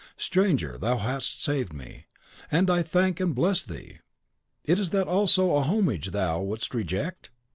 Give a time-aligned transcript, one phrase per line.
[0.17, 2.07] Stranger, thou hast saved me,
[2.49, 3.99] and I thank and bless thee!
[4.63, 7.29] Is that also a homage thou wouldst reject?"